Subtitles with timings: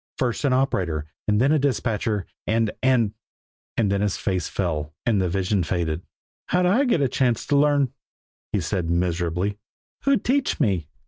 [0.17, 3.13] First an operator, and then a dispatcher, and and
[3.77, 6.01] and then his face fell, and the vision faded.
[6.47, 7.93] "How'd I get a chance to learn?"
[8.51, 9.59] he said miserably.
[10.05, 10.87] "Who'd teach me?"